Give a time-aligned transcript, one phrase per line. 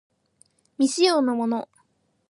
[0.77, 1.69] 未使用のもの